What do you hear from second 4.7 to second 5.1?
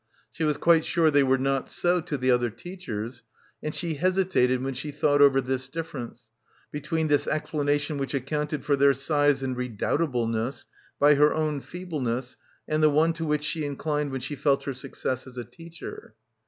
she